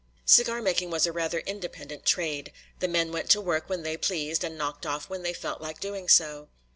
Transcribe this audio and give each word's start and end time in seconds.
Cigar 0.25 0.63
making 0.63 0.89
was 0.89 1.05
a 1.05 1.11
rather 1.11 1.41
independent 1.41 2.07
trade; 2.07 2.51
the 2.79 2.87
men 2.87 3.11
went 3.11 3.29
to 3.29 3.39
work 3.39 3.69
when 3.69 3.83
they 3.83 3.97
pleased 3.97 4.43
and 4.43 4.57
knocked 4.57 4.83
off 4.83 5.11
when 5.11 5.21
they 5.21 5.31
felt 5.31 5.61
like 5.61 5.79
doing 5.79 6.09
so. 6.09 6.49